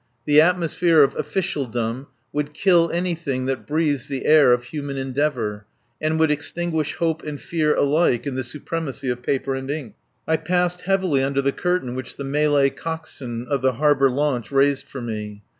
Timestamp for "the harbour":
13.61-14.09